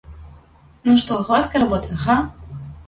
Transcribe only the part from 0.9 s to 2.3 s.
што, гладкая работа, га?